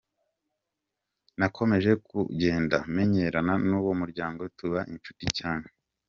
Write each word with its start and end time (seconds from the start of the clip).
Nakomeje 1.39 1.91
kugenda 2.07 2.77
menyerana 2.95 3.53
n’uwo 3.67 3.91
muryango 4.01 4.41
tuba 4.57 4.79
inshuti 4.93 5.25
cyane. 5.37 5.67